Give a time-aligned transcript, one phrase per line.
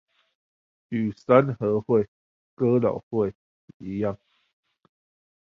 [0.89, 2.07] 與三合會、
[2.55, 3.35] 哥老會
[3.77, 4.17] 一樣